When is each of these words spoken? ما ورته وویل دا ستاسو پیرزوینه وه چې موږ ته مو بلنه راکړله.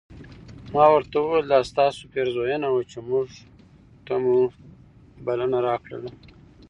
ما 0.73 0.85
ورته 0.93 1.15
وویل 1.19 1.45
دا 1.49 1.59
ستاسو 1.71 2.01
پیرزوینه 2.13 2.67
وه 2.71 2.83
چې 2.91 2.97
موږ 3.09 3.27
ته 4.05 4.13
مو 4.23 4.35
بلنه 5.25 5.59
راکړله. 5.67 6.09